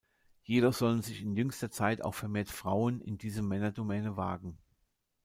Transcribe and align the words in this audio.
Jedoch 0.41 0.73
sollen 0.73 1.03
sich 1.03 1.21
in 1.21 1.35
jüngster 1.35 1.69
Zeit 1.69 2.01
auch 2.03 2.15
vermehrt 2.15 2.49
Frauen 2.49 3.01
in 3.01 3.19
diese 3.19 3.43
Männerdomäne 3.43 4.17
wagen. 4.17 4.57